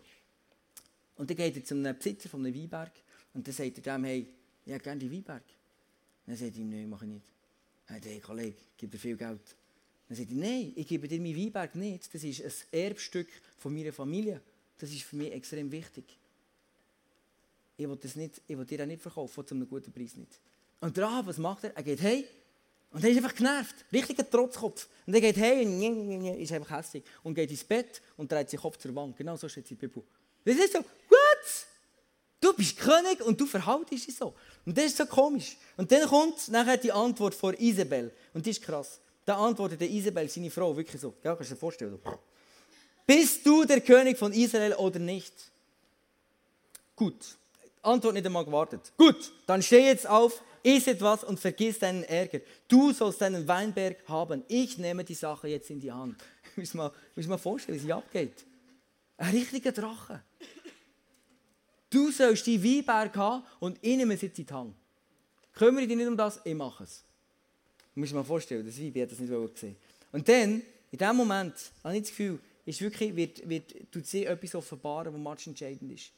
[1.21, 2.93] Und dann geht er zu Besitzer von einem Weinberg
[3.35, 4.27] und dann sagt er dem, hey,
[4.65, 5.43] ich hätte gerne die Weinberg.
[6.25, 7.27] Dann sagt er ihm, nein, mache ich nicht.
[7.89, 9.43] Er sagt, hey Kollege, gib dir viel Geld.
[10.09, 12.15] Dann sagt er, nein, ich gebe dir meinen Weinberg nicht.
[12.15, 13.29] Das ist ein Erbstück
[13.59, 14.41] von meiner Familie.
[14.79, 16.05] Das ist für mich extrem wichtig.
[17.77, 20.41] Ich will, das nicht, ich will dir auch nicht verkaufen, zu einem guten Preis nicht.
[20.81, 21.77] Und der was macht er?
[21.77, 22.25] Er geht hey
[22.93, 23.75] und er ist einfach genervt.
[23.93, 24.89] Richtiger Trotzkopf.
[25.07, 25.65] Und er geht hey
[26.43, 27.05] ist einfach hässlich.
[27.23, 29.19] Und geht ins Bett und dreht seinen Kopf zur Wand.
[29.19, 30.03] Genau so steht der Bibel.
[30.45, 31.67] Das ist so, gut,
[32.41, 34.35] du bist König und du verhaltest dich so.
[34.65, 35.57] Und das ist so komisch.
[35.77, 38.13] Und dann kommt nachher die Antwort von Isabel.
[38.35, 39.01] Und die ist krass.
[39.25, 41.15] Da antwortet Isabel, seine Frau, wirklich so.
[41.23, 41.99] Ja, kannst du dir vorstellen.
[43.07, 45.35] Bist du der König von Israel oder nicht?
[46.97, 47.37] Gut.
[47.83, 48.93] Antwort nicht einmal gewartet.
[48.97, 52.41] Gut, dann steh jetzt auf, iss etwas und vergiss deinen Ärger.
[52.69, 54.45] Du sollst deinen Weinberg haben.
[54.49, 56.17] Ich nehme die Sache jetzt in die Hand.
[56.57, 58.45] Muss man, muss man vorstellen, wie sie abgeht.
[59.17, 60.23] Ein richtiger Drache.
[61.91, 64.75] Du sollst die Weinberg haben und ich nehme jetzt in die Hand.
[65.53, 67.03] Kümmere dich nicht um das, ich mache es.
[67.95, 69.77] Du musst dir mal vorstellen, das Weib hat das nicht gesehen.
[70.13, 74.25] Und dann, in dem Moment, habe ich das Gefühl, ist wirklich, wird, wird, tut sie
[74.25, 76.13] etwas offenbaren, was match entscheidend ist.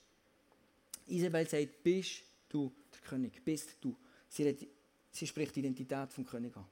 [1.06, 3.96] Isabel sagt, bist du der König, bist du.
[4.28, 4.68] Sie, redet,
[5.10, 6.66] sie spricht die Identität vom König an.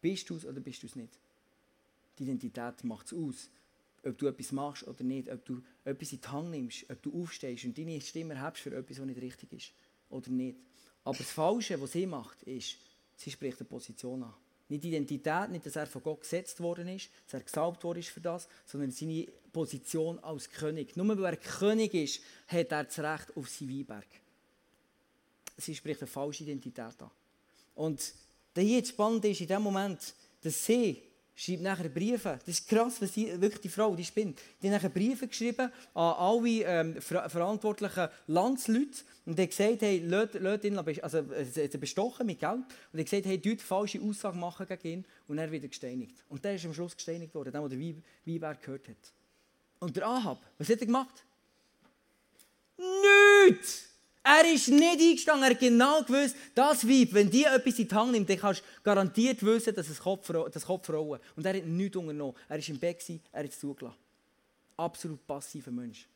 [0.00, 1.18] Bist du es oder bist du es nicht?
[2.18, 3.50] Die Identität macht es aus.
[4.04, 7.22] Ob du etwas machst oder nicht, ob du etwas in die Hand nimmst, ob du
[7.22, 9.72] aufstehst und deine Stimme erhebst für etwas, was nicht richtig ist
[10.10, 10.58] oder nicht.
[11.04, 12.76] Aber das Falsche, was sie macht, ist,
[13.16, 14.34] sie spricht eine Position an.
[14.68, 18.00] Nicht die Identität, nicht, dass er von Gott gesetzt worden ist, dass er gesalbt worden
[18.00, 20.96] ist für das, sondern seine Position als König.
[20.96, 24.06] Nur weil er König ist, hat er das Recht auf seinen Weinberg.
[25.56, 27.10] Sie spricht eine falsche Identität an.
[27.74, 28.12] Und
[28.54, 31.02] hier das Spannende ist in dem Moment, dass sie
[31.38, 32.38] schreibt nachher Briefe.
[32.44, 34.40] Das ist krass, was sie, wirklich die Frau, die spinnt.
[34.60, 40.02] Die hat nachher Briefe geschrieben an alle ähm, ver verantwortlichen Landsleute und hat gesagt, hey,
[40.04, 44.66] lasst ihn, also äh, bestochen mit Geld und hat gesagt, hey, dort falsche Aussagen machen
[44.66, 46.24] gegen ihn und er wieder gesteinigt.
[46.28, 47.78] Und der ist am Schluss gesteinigt worden, der, der
[48.24, 49.12] Weinberg gehört hat.
[49.78, 51.24] Und der Ahab, was hat er gemacht?
[53.46, 53.88] Nichts!
[54.30, 57.94] Er ist nicht eingestanden, er hat genau gewusst, das Weib, wenn die etwas in die
[57.94, 61.18] Hand nimmt, dann kannst du garantiert wissen, dass es Kopf, das Kopf rollen.
[61.34, 62.36] Und er hat nichts unternommen.
[62.46, 63.96] Er war im Bett, er hat es zugelassen.
[64.76, 66.06] Absolut passiver Mensch.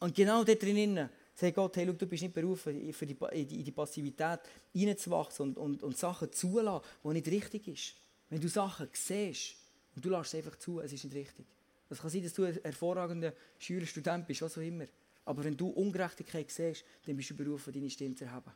[0.00, 3.64] Und genau dort drinnen sagt Gott, hey, schau, du bist nicht berufen, für die, in
[3.64, 4.40] die Passivität
[4.74, 7.94] reinzuwachsen und, und, und Sachen zulassen, die nicht richtig sind.
[8.28, 9.54] Wenn du Sachen siehst
[9.94, 11.46] und du lässt es einfach zu, es ist nicht richtig.
[11.88, 14.86] Es kann sein, dass du ein hervorragender Schüler, Student bist, was auch immer.
[15.24, 18.52] Aber wenn du Ungerechtigkeit siehst, dann bist du berufen, deine Stimme zu erheben.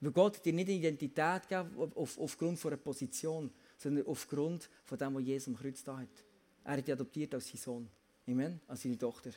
[0.00, 4.98] Weil Gott dir nicht eine Identität gegeben auf, aufgrund von einer Position, sondern aufgrund von
[4.98, 6.08] dem, was Jesus am Kreuz da hat.
[6.64, 7.88] Er hat dich adoptiert als sein Sohn.
[8.26, 8.60] Amen?
[8.66, 9.30] Als seine Tochter.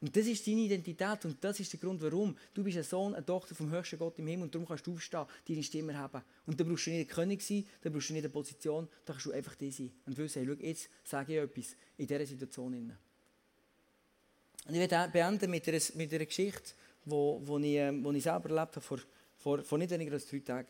[0.00, 2.36] Und das ist deine Identität und das ist der Grund, warum.
[2.52, 4.92] Du bist ein Sohn, eine Tochter vom höchsten Gott im Himmel und darum kannst du
[4.92, 6.22] aufstehen, deine Stimme haben.
[6.46, 9.14] Und da brauchst du nicht ein König sein, da brauchst du nicht eine Position, da
[9.14, 9.92] kannst du einfach die sein.
[10.04, 12.92] Und wissen, hey, schau, jetzt sage ich etwas in dieser Situation.
[14.66, 16.72] Und ich werde beenden mit einer, mit einer Geschichte,
[17.04, 18.98] die wo, wo ich, ähm, wo ich selber erlebt habe, vor,
[19.36, 20.68] vor, vor nicht weniger als drei Tagen.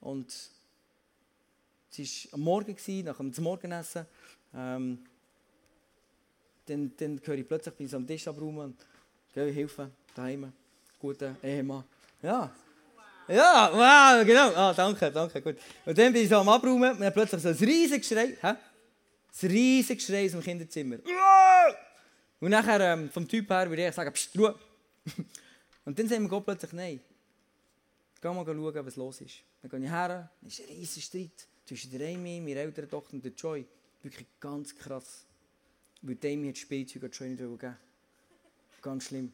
[0.00, 0.32] Und
[1.90, 4.06] es war am Morgen, nach dem Morgenessen.
[4.54, 5.04] Ähm,
[6.66, 8.76] dann, dann höre ich plötzlich, bin ich am Tisch abräumen
[9.32, 10.52] gehe helfen, daheim.
[10.98, 11.84] Guter Ehemann.
[12.22, 12.52] Ja.
[13.28, 14.52] Ja, wow, genau.
[14.54, 15.56] Ah, danke, danke, gut.
[15.86, 18.36] Und dann bin ich so am Abräumen und plötzlich so ein riesiges Geschrei.
[18.40, 18.48] Hä?
[19.42, 20.96] Ein riesiges Geschrei aus dem Kinderzimmer.
[22.40, 24.54] Und nachher, ähm, vom Typ her, würde ich sagen, pst, schau.
[25.84, 27.00] Und dann sagen wir Gott plötzlich, nein.
[28.20, 29.42] Geh mal schauen, was los ist.
[29.62, 33.14] Dann gehe ich her, dann ist ein riesiger Streit zwischen der Amy, meiner älteren Tochter
[33.14, 33.64] und der Joy.
[34.02, 35.24] Wirklich ganz krass.
[36.02, 37.76] Weil die Amy hat Spielzeug an Joy nicht geben
[38.82, 39.32] Ganz schlimm.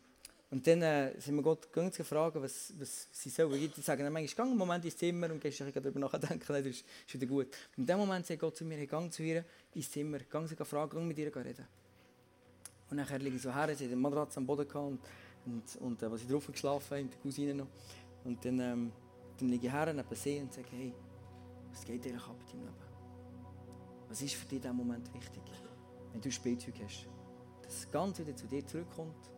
[0.50, 3.50] Und dann äh, sind wir Gott gegangen zu was, was sie soll.
[3.50, 6.66] Weil die sagen dann manchmal, geh einen Moment ins Zimmer und gehst darüber nachdenken, das
[6.66, 7.48] ist, ist wieder gut.
[7.76, 10.46] Und in dem Moment sagt Gott zu mir, hey, geh zu ihr ins Zimmer, geh
[10.46, 11.66] sie fragen, geh mit ihr reden.
[12.90, 15.00] Und dann liege ich so her, sie hat eine Matratze am Boden gehabt und,
[15.46, 17.66] und, und äh, was ich drauf geschlafen habe, der Cousine noch.
[18.24, 18.92] Und dann, ähm,
[19.38, 20.94] dann liege ich her neben sie und sage, hey,
[21.70, 22.86] was geht eigentlich ab in deinem Leben?
[24.08, 25.42] Was ist für dich in diesem Moment wichtig?
[26.12, 27.08] Wenn du Spielzeug hast,
[27.62, 29.30] dass es ganz wieder zu dir zurückkommt.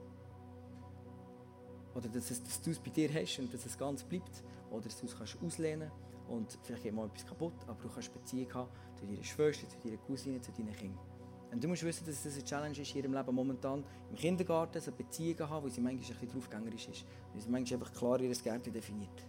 [1.95, 4.45] Oder dass, es, dass du es bei dir hast und dass es ganz bleibt.
[4.71, 5.91] Oder dass du es kannst auslehnen
[6.29, 9.79] und vielleicht geht mal etwas kaputt, aber du kannst Beziehung haben zu deiner Schwester, zu
[9.79, 11.18] deiner Cousine, zu deinen Kindern.
[11.51, 14.81] Und du musst wissen, dass das eine Challenge ist in ihrem Leben momentan im Kindergarten,
[14.81, 17.05] so Beziehungen haben, wo sie manchmal ein bisschen draufgängerisch ist.
[17.33, 19.25] Weil sie manchmal einfach klar ihr Gärtchen definiert.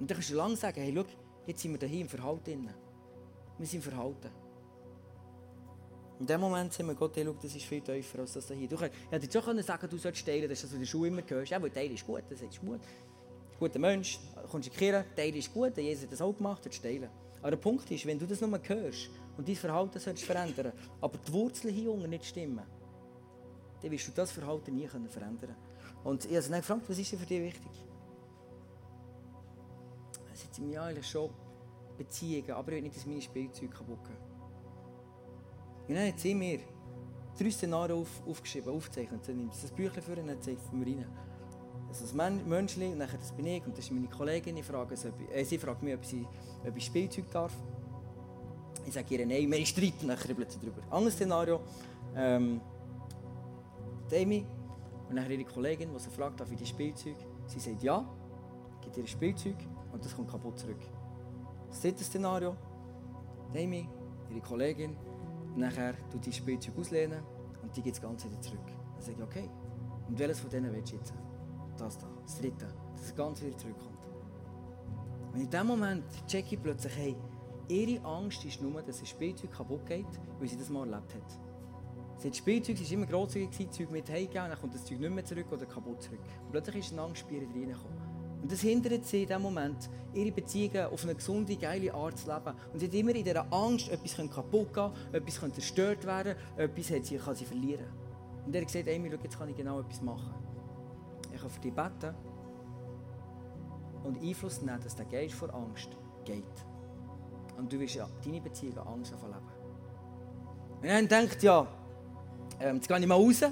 [0.00, 1.04] Und dann kannst du lange sagen, hey, schau,
[1.46, 2.68] jetzt sind wir hier im Verhalten.
[3.58, 4.30] Wir sind im Verhalten.
[6.20, 8.68] In dem Moment sind wir Gott, hey, das ist viel tiefer als das hier.
[8.68, 11.52] Du hättest schon können sagen, du sollst teilen, dass du in Schule immer hörst.
[11.52, 12.80] Ja, weil Teilen ist gut, das ist gut.
[13.60, 14.18] Guter Mensch,
[14.50, 17.08] kommst in die Kirche, Teilen ist gut, Jesus hat das auch gemacht, hat teilen.
[17.40, 21.16] Aber der Punkt ist, wenn du das nur hörst und dein Verhalten sollst verändern, aber
[21.16, 22.62] die Wurzeln hier unten nicht stimmen,
[23.80, 25.56] dann wirst du das Verhalten nie verändern können.
[26.04, 27.84] Und ich habe dann gefragt, was ist denn für dich wichtig?
[30.32, 31.30] Es sind mir eigentlich schon
[31.96, 34.16] Beziehungen, aber ich will nicht, dass meine Spielzeuge kaputt gehen.
[35.88, 36.60] Und dann hat sie mir
[37.38, 39.24] drei Szenarien auf, aufgeschrieben, aufgezeichnet.
[39.24, 41.06] Sie nimmt das Büchlein vor und zeigt mir rein.
[41.88, 44.56] Also das Menschli, und dann das bin ich und das ist meine Kollegin.
[44.56, 46.26] Ich frage sie, äh, sie fragt mich, ob, sie,
[46.66, 47.52] ob ich Spielzeug darf.
[48.88, 50.80] Ich sage ihr nein, wir streiten, dann kribbelt sie drüber.
[50.88, 51.60] Anderes Szenario,
[52.16, 52.58] ähm,
[54.10, 54.46] Amy
[55.10, 57.16] und dann ihre Kollegin, die sie fragt, darf ich die Spielzeug?
[57.46, 58.02] Sie sagt ja,
[58.80, 59.56] gibt ihr Spielzeug
[59.92, 60.80] und das kommt kaputt zurück.
[61.68, 62.56] Das dritte Szenario,
[63.54, 63.86] Amy,
[64.30, 64.96] ihre Kollegin,
[65.54, 67.22] nachher du die Spielzeug auslehnen
[67.62, 68.66] und die geht das Ganze wieder zurück.
[68.94, 69.50] Dann sage ich, okay,
[70.08, 71.12] und welches von denen willst du jetzt?
[71.76, 74.08] Das da, das dritte, dass das Ganze wieder zurückkommt.
[75.34, 77.16] Und in dem Moment checke ich plötzlich, hey,
[77.68, 80.06] ihre Angst ist nur, dass ein Spielzeug kaputt geht,
[80.38, 81.38] weil sie das mal erlebt hat.
[82.18, 85.14] Sie hat Spielzeug, sie war immer grosszügig, Zeug mit heimgegeben, dann kommt das Zeug nicht
[85.14, 86.20] mehr zurück oder kaputt zurück.
[86.44, 88.18] Und plötzlich ist ein Angstspieler reingekommen.
[88.42, 92.28] Und das hindert sie in dem Moment, ihre Beziehungen auf eine gesunde, geile Art zu
[92.28, 92.56] leben.
[92.72, 96.90] Und sie hat immer in dieser Angst, etwas kaputt gehen etwas könnte zerstört werden, etwas
[96.90, 97.86] hat sie, kann sie verlieren.
[98.46, 100.34] Und er gesagt, Amy, schau, jetzt kann ich genau etwas machen.
[101.34, 102.14] Ich kann für dich beten
[104.04, 105.90] und Einfluss nehmen, dass der Geist vor Angst
[106.24, 106.44] geht.
[107.58, 109.34] Und du wirst ja deine Beziehungen Angst leben.
[110.80, 111.66] Und dann denkt ja,
[112.60, 113.42] ähm, jetzt gehe ich mal raus,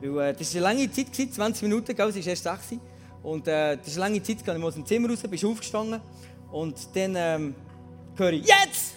[0.00, 2.80] weil äh, das war eine lange Zeit, 20 Minuten, gell, es war erst 6
[3.22, 5.44] und äh, das ist eine lange Zeit, gehe ich mal aus dem Zimmer raus, bist
[5.44, 6.00] aufgestanden
[6.50, 7.54] und dann ähm,
[8.16, 8.94] höre ich, jetzt!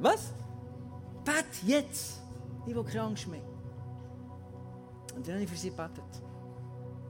[0.00, 0.32] Was?
[1.24, 2.20] Bet jetzt!
[2.66, 3.42] Ich will keine Angst mehr.
[5.14, 6.02] Und dann habe ich für sie gebetet.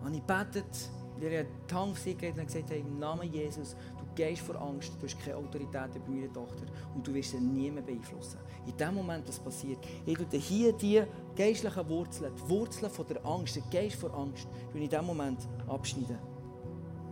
[0.04, 3.76] Und ich gebetet, ihr hat die Hand und gesagt, hey, im Namen Jesus,
[4.14, 7.38] du gehst vor Angst, du hast keine Autorität über meine Tochter und du wirst sie
[7.38, 8.38] beeinflussen.
[8.66, 11.02] In dem Moment, was passiert, ich tue hier die
[11.36, 16.18] geistlichen Wurzeln, die Wurzeln von der Angst, der Geist vor Angst, in diesem Moment abschneiden.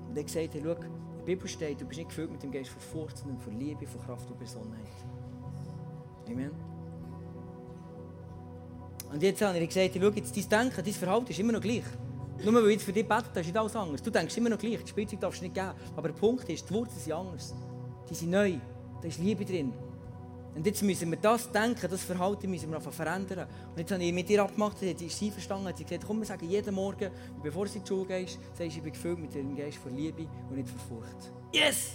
[0.09, 2.71] Und er gesagt, hey, schau, in Bibel steht, du bist nicht gefüllt mit dem Geist
[2.71, 4.87] von Furcht, sondern von Liebe, von Kraft und Besonnenheit.
[6.29, 6.51] Amen.
[9.13, 11.85] Und jetzt habe ich gesagt, schau, jetzt dein Denken, dein Verhalten ist immer noch gleich.
[12.45, 14.03] Nur weil ich für dich bete, ist nicht alles anders.
[14.03, 15.73] Du denkst immer noch gleich, die Spielzeug darfst du nicht geben.
[15.97, 17.55] Aber der Punkt ist, die Wurzeln sind anders.
[18.09, 18.55] Die sind neu,
[19.01, 19.73] da ist Liebe drin.
[20.55, 23.47] Und jetzt müssen wir das Denken, das Verhalten müssen wir einfach verändern.
[23.71, 26.19] Und jetzt habe ich mit ihr abgemacht, sie hat sie verstanden, hat sie gesagt, komm,
[26.19, 27.11] wir sagen jeden Morgen,
[27.43, 30.69] bevor sie in gehst, sagst ich bin gefüllt mit dem Geist von Liebe und nicht
[30.69, 31.33] von Furcht.
[31.53, 31.93] Yes!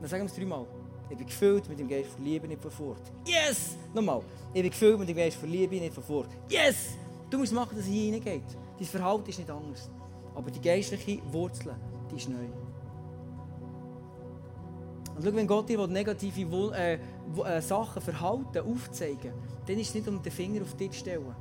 [0.00, 0.66] Dann sagen wir es dreimal.
[1.10, 3.02] Ich bin gefüllt mit dem Geist von Liebe, nicht von Furcht.
[3.26, 3.76] Yes!
[3.92, 4.22] Nochmal.
[4.54, 6.30] Ich bin gefüllt mit dem Geist von Liebe, nicht von Furcht.
[6.48, 6.90] Yes!
[7.28, 8.42] Du musst machen, dass es hier reingeht.
[8.80, 9.90] Dein Verhalten ist nicht anders.
[10.34, 11.76] Aber die geistliche Wurzel,
[12.10, 12.46] die ist neu.
[15.16, 19.34] Und schau, wenn Gott dir negative äh, äh, Sachen, Verhalten aufzeigen
[19.66, 21.34] dann ist es nicht um den Finger auf dich zu stellen.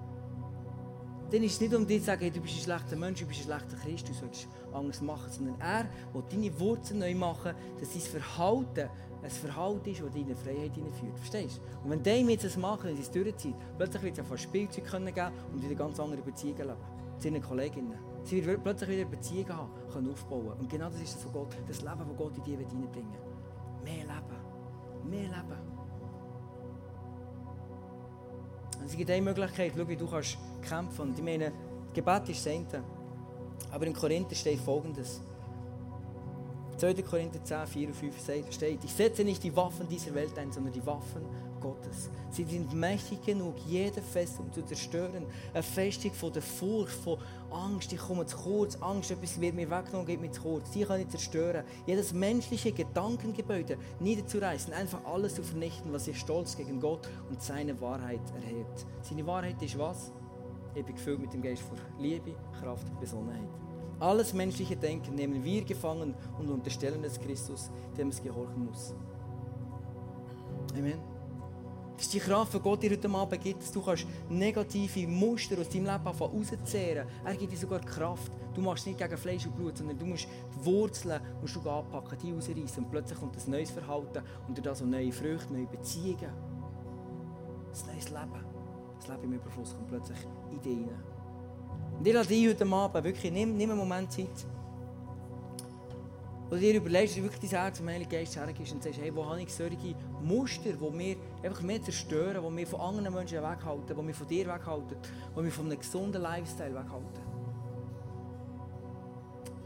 [1.31, 3.25] Dann ist es nicht um dich zu sagen, hey, du bist ein schlechter Mensch, du
[3.25, 5.31] bist ein schlechter Christ, du sollst anders machen.
[5.31, 8.89] Sondern er will deine Wurzeln neu machen, dass dein Verhalten
[9.23, 11.17] ein Verhalten ist, das in Freiheit hineinführt.
[11.17, 11.83] Verstehst du?
[11.83, 14.85] Und wenn die jetzt das machen, wenn sie es durchziehen, plötzlich wird es ja Spielzeug
[14.85, 16.98] geben und wieder ganz andere Beziehungen leben.
[17.25, 17.97] Ihren Kolleginnen.
[18.23, 20.53] Sie wird plötzlich wieder Beziehungen haben, können aufbauen.
[20.59, 23.83] Und genau das ist das, Gott, das Leben, das Gott in dir hineinbringen will.
[23.83, 25.09] Mehr Leben.
[25.09, 25.79] Mehr Leben.
[28.85, 31.09] Es gibt eine Möglichkeit, schau, wie du kannst kämpfen.
[31.09, 31.51] Und ich meine,
[31.93, 32.81] Gebet ist das.
[33.71, 35.21] Aber in Korinther steht folgendes.
[36.77, 36.93] 2.
[37.03, 40.71] Korinther 10, 4 und 5 steht, ich setze nicht die Waffen dieser Welt ein, sondern
[40.71, 41.23] die Waffen
[41.59, 42.09] Gottes.
[42.31, 45.25] Sie sind mächtig genug, jede Festung zu zerstören.
[45.53, 47.17] Eine Festung von der Furcht, von
[47.51, 50.71] Angst, ich komme zu kurz, Angst, etwas wird mir weggenommen, geht mir zu kurz.
[50.71, 51.63] Die kann ich zerstören.
[51.85, 57.79] Jedes menschliche Gedankengebäude niederzureißen, einfach alles zu vernichten, was sich stolz gegen Gott und seine
[57.81, 58.85] Wahrheit erhebt.
[59.01, 60.11] Seine Wahrheit ist was?
[60.75, 63.49] Ich bin gefüllt mit dem Geist von Liebe, Kraft und Besonnenheit.
[63.99, 68.93] Alles menschliche Denken nehmen wir gefangen und unterstellen es Christus, dem es gehorchen muss.
[70.77, 71.18] Amen.
[71.99, 75.59] Das ist die Kraft, die Gott dir heute Abend gibt, dass du kannst negative Muster
[75.59, 78.31] aus deinem Leben rauszehren Er gibt dir sogar Kraft.
[78.55, 82.17] Du machst nicht gegen Fleisch und Blut, sondern du musst die Wurzeln musst du anpacken,
[82.23, 82.85] die rausreißen.
[82.85, 86.19] Und plötzlich kommt ein neues Verhalten und durch das neue Früchte, neue Beziehungen.
[86.23, 88.45] Ein neues Leben.
[88.97, 90.19] Das Leben im Überfluss kommt plötzlich
[90.51, 91.03] in dich hinein.
[91.99, 94.47] Und ich lade dich heute Abend wirklich, nimm, nimm einen Moment Zeit.
[96.49, 99.15] Wo du dir überlegst, wie wirklich dein Herz zum Heiligen Geist hergibst und sagst, hey,
[99.15, 103.37] wo habe ich solche Muster, die mir einfach mehr zerstören, die mir von anderen Menschen
[103.37, 104.97] weghalten, die mich von dir weghalten,
[105.35, 107.21] die mich von einem gesunden Lifestyle weghalten.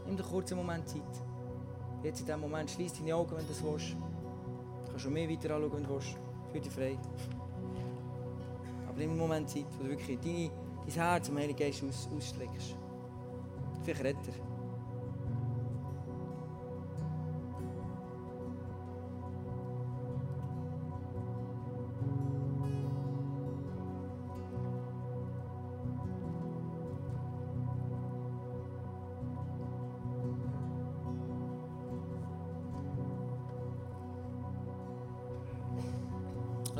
[0.06, 1.00] Nimm dir kurz einen Moment Zeit.
[2.02, 3.92] Jetzt in diesem Moment, schließ deine Augen, wenn du das willst.
[3.92, 6.18] Du kannst schon mehr weiter anschauen, wenn du willst.
[6.52, 6.98] Fühl dich frei.
[8.86, 10.50] Aber nimm einen Moment Zeit, wo du wirklich dein
[10.92, 12.76] Herz zum Heiligen Geist aus, ausstreckst.
[13.84, 14.53] Vielleicht redet er.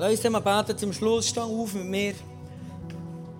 [0.04, 1.28] Lass uns beten zum Schluss.
[1.30, 2.12] Stang auf mit mir.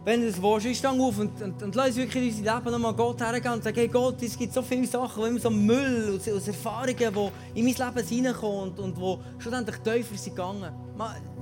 [0.02, 2.94] Wenn du das willst, stang auf und, und, und lass uns wirklich unser Leben nochmal
[2.94, 6.26] Gott hergehen und sagen, hey Gott, es gibt so viele Sachen, immer so Müll aus,
[6.26, 10.72] aus Erfahrungen, die in mein Leben reinkommen und, und wo schlussendlich tiefer sind gegangen.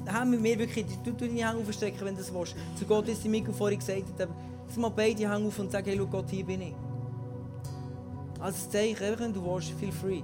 [0.08, 2.56] Haben mit mir wirklich, du, du deine Hände aufstrecken, wenn du das willst.
[2.76, 5.96] Zu Gott ist die Mikro vorhin gesagt, jetzt mal beide Hände auf und sagen, hey,
[5.96, 6.74] schau Gott, hier bin ich.
[8.40, 10.22] Als Zeichen, wenn du willst, feel free.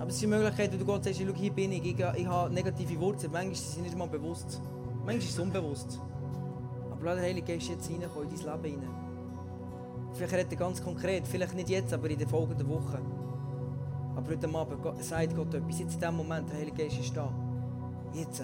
[0.00, 2.26] Aber es ist die Möglichkeit, wo du Gott sagst, schau, hier bin ich, ich, ich
[2.26, 3.30] habe negative Wurzeln.
[3.30, 4.58] Manchmal sind sie nicht mal bewusst.
[5.04, 6.00] Manchmal ist es unbewusst.
[6.90, 8.88] Aber lass der Heilige Geist jetzt reinkommen, in dein Leben rein.
[10.14, 12.98] Vielleicht redet er ganz konkret, vielleicht nicht jetzt, aber in den folgenden Wochen.
[14.16, 15.78] Aber heute Abend sagt Gott etwas.
[15.78, 17.30] Jetzt in dem Moment, der Heilige Geist ist da.
[18.14, 18.42] Jetzt.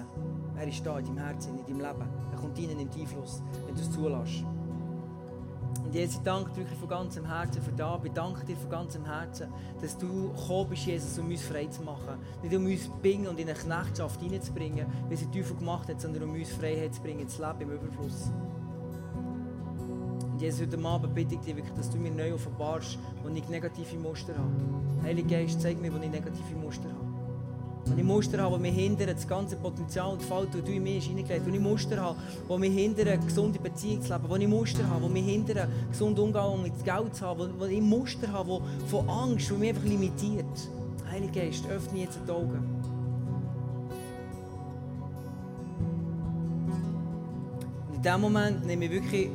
[0.58, 2.08] Er ist da in deinem Herzen, in deinem Leben.
[2.32, 4.44] Er kommt rein, nimmt Einfluss, wenn du es zulässt.
[5.86, 8.00] Und Jesus, ich danke dir wirklich von ganzem Herzen für das.
[8.04, 9.46] Ich danke dir von ganzem Herzen,
[9.80, 12.18] dass du gekommen bist, Jesus, um uns frei zu machen.
[12.42, 15.88] Nicht um uns zu bringen und in eine Knechtschaft hineinzubringen, wie es der Teufel gemacht
[15.88, 18.32] hat, sondern um uns Freiheit zu bringen, das Leben im Überfluss.
[20.32, 23.48] Und Jesus, heute Abend bitte ich dich wirklich, dass du mir neu offenbarst, wo ich
[23.48, 25.04] negative Muster habe.
[25.04, 27.05] Heilige Geist, zeig mir, wo ich negative Muster habe.
[27.88, 30.82] Wenn ich Muster habe, die mich hindern, das ganze Potenzial und Fall, das du in
[30.82, 32.18] mir hineingelegt Wenn ich Muster habe,
[32.48, 34.24] die mich hindern, eine gesunde Beziehung zu leben.
[34.28, 37.52] Wenn ich Muster habe, die mich hindern, gesunden Umgang mit Geld zu haben.
[37.60, 40.68] Wenn ich Muster habe, die von Angst, die mich einfach limitiert.
[41.08, 42.82] Heilige Geist, öffne jetzt die Augen.
[47.88, 49.30] Und in diesem Moment nehme ich wirklich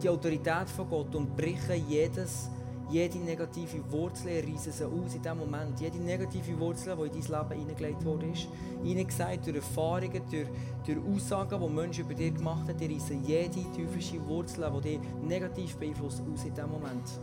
[0.00, 2.50] die Autorität von Gott und breche jedes
[2.88, 5.80] jede negative Wurzel reissen sie aus in diesem Moment.
[5.80, 8.48] Jede negative Wurzel, die in dein Leben hineingelegt wurde, ist,
[8.84, 10.46] hineingesagt durch Erfahrungen, durch,
[10.84, 15.00] durch Aussagen, die Menschen über dich gemacht haben, die reissen jede teuflische Wurzel, die dich
[15.26, 17.20] negativ beeinflusst, aus in diesem Moment.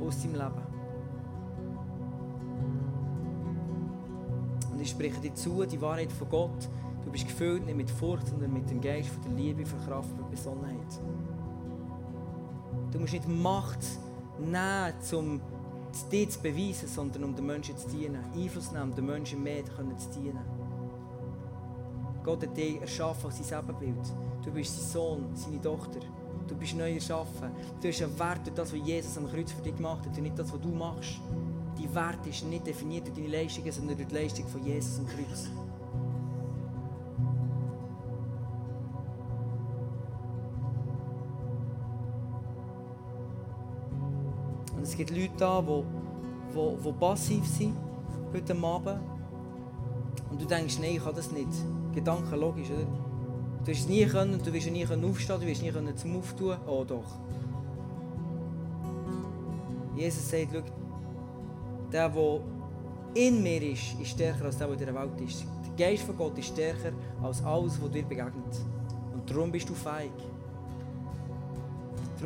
[0.00, 0.76] Aus deinem Leben.
[4.72, 6.68] Und ich spreche dir zu, die Wahrheit von Gott.
[7.04, 10.10] Du bist gefüllt nicht mit Furcht, sondern mit dem Geist von der Liebe, von Kraft,
[10.16, 11.00] von Besonnenheit.
[12.92, 13.80] Du musst nicht Macht
[14.38, 15.40] nehmen, um
[16.10, 18.22] dir zu beweisen, sondern um den Menschen zu dienen.
[18.34, 20.40] Einfluss nehmen, um den Menschen mehr zu dienen.
[22.22, 24.12] Gott hat dich erschaffen als sein Ebenbild.
[24.44, 26.00] Du bist sein Sohn, seine Tochter.
[26.48, 27.50] Du bist neu erschaffen.
[27.80, 30.22] Du hast einen Wert durch das, was Jesus am Kreuz für dich gemacht hat und
[30.22, 31.20] nicht das, was du machst.
[31.76, 35.06] Dein Wert ist nicht definiert durch deine Leistungen, sondern durch die Leistung von Jesus am
[35.06, 35.50] Kreuz.
[44.96, 45.82] Es gibt Leute da, die,
[46.54, 47.76] die, die passiv sind
[48.32, 48.98] heute Abend.
[50.30, 51.50] Und du denkst, nein, ich kann das nicht.
[51.94, 52.86] Gedanken logisch, oder?
[53.60, 56.56] Du wirst es nie können, du wirst nie aufstehen, du wirst nie können zum Auftun.
[56.66, 57.04] Oh doch.
[59.94, 60.62] Jesus sagt, schau,
[61.92, 62.40] der, der
[63.12, 65.44] in mir ist, ist stärker als der, der in der Welt ist.
[65.76, 68.64] Der Geist von Gott ist stärker als alles, was dir begegnet.
[69.12, 70.10] Und darum bist du feig.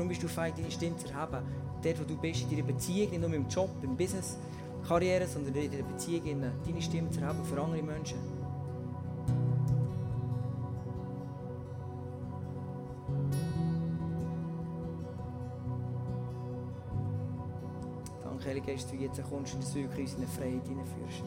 [0.00, 1.44] Darum bist du feig, deine Stimme zu erheben
[1.82, 4.38] dort, wo du bist, in deiner Beziehung, nicht nur im Job, im Business,
[4.88, 8.16] Karriere, sondern in deiner Beziehung, in deine Stimme zu haben für andere Menschen.
[18.24, 21.24] Danke, Heilige Geist, du jetzt kommst und das wirklich in unsere Freiheit hineinführst.